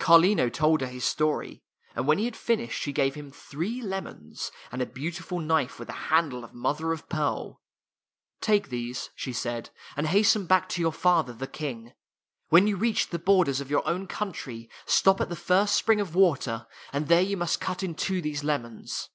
Carlino 0.00 0.48
told 0.48 0.80
her 0.80 0.88
his 0.88 1.04
story, 1.04 1.62
and 1.94 2.08
when 2.08 2.18
he 2.18 2.24
had 2.24 2.34
finished 2.34 2.82
she 2.82 2.90
gave 2.92 3.14
him 3.14 3.30
three 3.30 3.80
lemons, 3.80 4.50
and 4.72 4.82
a 4.82 4.84
beautiful 4.84 5.38
knife 5.38 5.78
with 5.78 5.88
a 5.88 6.06
handle 6.10 6.42
of 6.42 6.52
mother 6.52 6.90
of 6.92 7.08
pearl." 7.08 7.62
Take 8.40 8.68
these," 8.70 9.10
she 9.14 9.32
said," 9.32 9.70
and 9.96 10.08
hasten 10.08 10.46
back 10.46 10.68
to 10.70 10.80
your 10.80 10.90
father, 10.92 11.32
the 11.32 11.46
King. 11.46 11.92
When 12.48 12.66
you 12.66 12.74
reach 12.76 13.10
the 13.10 13.20
borders 13.20 13.60
of 13.60 13.70
your 13.70 13.86
own 13.86 14.08
country, 14.08 14.68
stop 14.86 15.20
at 15.20 15.28
the 15.28 15.36
first 15.36 15.76
spring 15.76 16.00
of 16.00 16.16
water, 16.16 16.66
and 16.92 17.06
there 17.06 17.22
you 17.22 17.36
must 17.36 17.60
[4] 17.62 17.76
THE 17.76 17.78
THREE 17.78 17.86
LEMONS 17.86 17.98
cut 18.00 18.06
in 18.08 18.12
two 18.16 18.20
these 18.20 18.42
lemons. 18.42 19.08